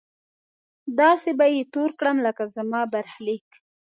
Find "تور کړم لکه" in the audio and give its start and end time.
1.73-2.43